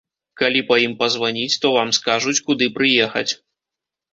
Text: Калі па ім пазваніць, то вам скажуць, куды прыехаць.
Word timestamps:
Калі 0.41 0.61
па 0.69 0.77
ім 0.85 0.95
пазваніць, 1.01 1.59
то 1.65 1.73
вам 1.77 1.91
скажуць, 1.99 2.35
куды 2.49 2.71
прыехаць. 2.79 3.29